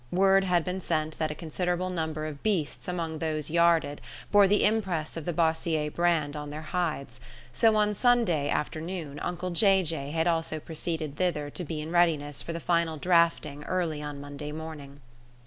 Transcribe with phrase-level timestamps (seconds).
[0.09, 4.65] Word had been sent that a considerable number of beasts among those yarded bore the
[4.65, 7.19] impress of the Bossier brand on their hides;
[7.53, 12.41] so on Sunday afternoon uncle Jay Jay had also proceeded thither to be in readiness
[12.41, 15.01] for the final drafting early on Monday morning.